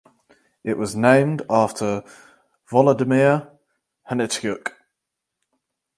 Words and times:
It 0.63 0.79
was 0.79 0.95
named 0.95 1.43
after 1.47 2.03
Volodymyr 2.71 3.51
Hnatiuk. 4.09 4.71